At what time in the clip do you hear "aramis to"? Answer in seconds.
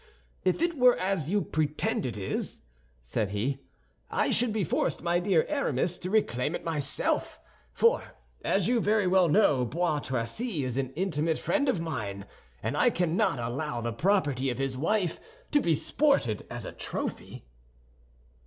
5.47-6.09